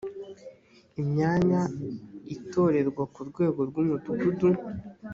imyanya 1.01 1.61
itorerwa 2.35 3.03
ku 3.13 3.21
rwego 3.29 3.59
rw 3.69 3.75
umudugudu 3.81 4.47